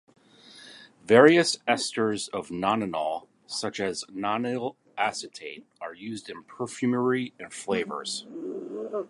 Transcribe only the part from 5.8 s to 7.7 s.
used in perfumery and